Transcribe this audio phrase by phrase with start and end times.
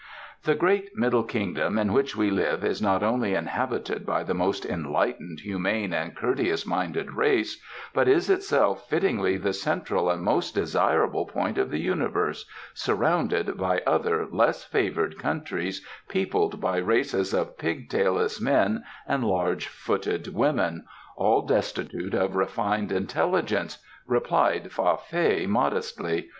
[0.45, 4.65] "The Great Middle Kingdom in which we live is not only inhabited by the most
[4.65, 7.61] enlightened, humane and courteous minded race,
[7.93, 13.83] but is itself fittingly the central and most desirable point of the Universe, surrounded by
[13.85, 20.83] other less favoured countries peopled by races of pig tailless men and large footed women,
[21.15, 23.77] all destitute of refined intelligence,"
[24.07, 26.29] replied Fa Fei modestly.